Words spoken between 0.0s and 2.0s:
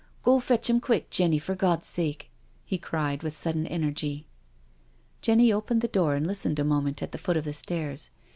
Go, fetch 'im quick, Jenny, for Gawd's